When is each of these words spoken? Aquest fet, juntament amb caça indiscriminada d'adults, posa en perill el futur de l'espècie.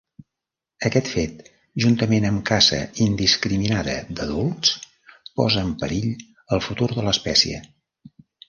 Aquest 0.87 1.09
fet, 1.15 1.43
juntament 1.83 2.25
amb 2.29 2.41
caça 2.51 2.79
indiscriminada 3.07 3.99
d'adults, 4.21 4.73
posa 5.41 5.67
en 5.69 5.73
perill 5.85 6.11
el 6.57 6.67
futur 6.71 6.93
de 6.97 7.09
l'espècie. 7.11 7.65